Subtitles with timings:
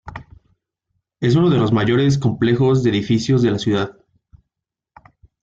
[1.19, 3.99] Es uno de los mayores complejos de edificios de la ciudad.